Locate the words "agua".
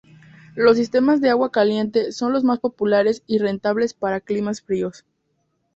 1.29-1.51